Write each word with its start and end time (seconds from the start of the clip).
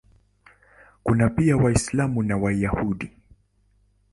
Kuna 1.03 1.29
pia 1.29 1.57
Waislamu 1.57 2.23
na 2.23 2.37
Wayahudi. 2.37 3.11